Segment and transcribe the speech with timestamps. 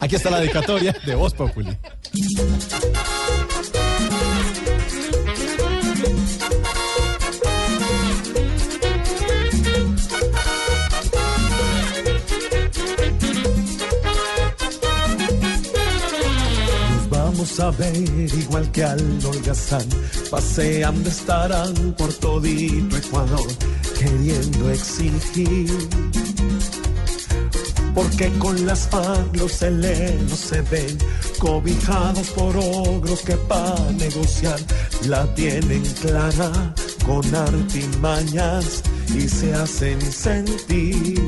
[0.00, 1.76] Aquí está la dedicatoria de Voz Populi.
[17.08, 19.86] Vamos a ver igual que al holgazán,
[20.30, 23.46] paseando estarán por todito Ecuador,
[23.98, 25.70] queriendo exigir.
[27.94, 30.98] Porque con las FARC los helenos se ven
[31.38, 34.58] cobijados por ogros que para negociar
[35.06, 36.74] la tienen clara
[37.06, 38.82] con artimañas
[39.14, 41.20] y se hacen sentir.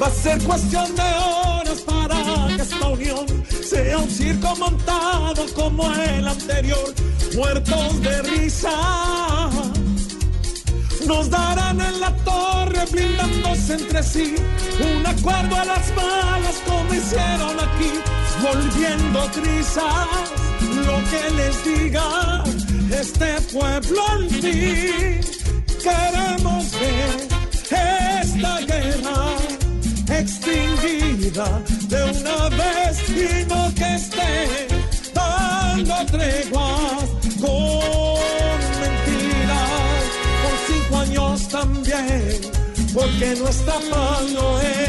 [0.00, 3.26] Va a ser cuestión de horas para que esta unión
[3.64, 6.94] sea un circo montado como el anterior,
[7.36, 8.43] muertos de risa.
[13.94, 17.92] Un acuerdo a las malas como hicieron aquí,
[18.42, 20.08] volviendo trizas
[20.84, 22.42] lo que les diga
[22.90, 25.20] este pueblo al fin.
[25.80, 27.28] Queremos ver
[28.20, 29.36] esta guerra
[30.10, 32.03] extinguida de
[43.18, 44.83] porque nuestra paz no es